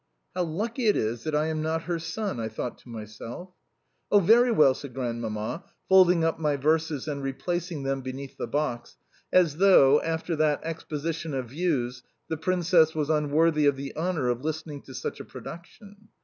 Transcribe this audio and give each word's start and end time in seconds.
"How 0.33 0.41
lucky 0.41 0.87
it 0.87 0.97
is 0.97 1.25
that 1.25 1.35
I 1.35 1.45
am 1.45 1.61
not 1.61 1.83
her 1.83 1.99
son!" 1.99 2.39
I 2.39 2.47
thought 2.47 2.79
to 2.79 2.89
myself. 2.89 3.51
"Oh, 4.11 4.19
very 4.19 4.51
well," 4.51 4.73
said 4.73 4.95
Grandmamma, 4.95 5.63
folding 5.87 6.23
up 6.23 6.39
my 6.39 6.55
verses 6.57 7.07
and 7.07 7.21
replacing 7.21 7.83
them 7.83 8.01
beneath 8.01 8.35
the 8.35 8.47
box 8.47 8.97
(as 9.31 9.57
though, 9.57 10.01
after 10.01 10.35
that 10.37 10.59
exposition 10.63 11.35
of 11.35 11.49
views, 11.51 12.01
the 12.29 12.37
Princess 12.37 12.95
was 12.95 13.11
unworthy 13.11 13.67
of 13.67 13.75
the 13.77 13.95
honour 13.95 14.29
of 14.29 14.41
listening 14.43 14.81
to 14.87 14.95
such 14.95 15.19
a 15.19 15.23
production). 15.23 16.07